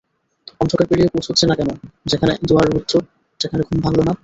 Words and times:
অন্ধকার 0.61 0.87
পেরিয়ে 0.87 1.13
পৌঁচচ্ছে 1.13 1.45
না 1.47 1.55
কেন 1.55 1.69
যেখানে 2.05 2.33
দুয়ার 2.47 2.67
রুদ্ধ, 2.67 2.91
যেখানে 3.39 3.61
ঘুম 3.67 3.77
ভাঙল 3.83 3.99
না? 4.07 4.13